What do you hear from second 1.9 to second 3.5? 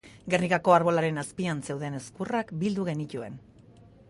ezkurrak bildu genituen